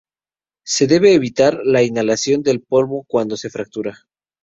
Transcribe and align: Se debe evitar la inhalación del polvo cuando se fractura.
Se 0.65 0.87
debe 0.87 1.13
evitar 1.13 1.59
la 1.63 1.83
inhalación 1.83 2.41
del 2.41 2.63
polvo 2.63 3.03
cuando 3.07 3.37
se 3.37 3.51
fractura. 3.51 4.07